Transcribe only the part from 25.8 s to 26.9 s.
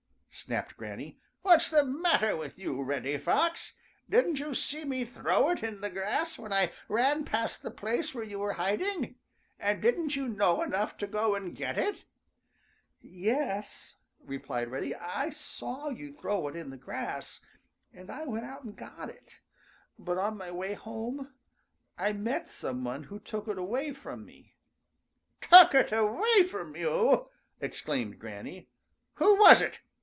away from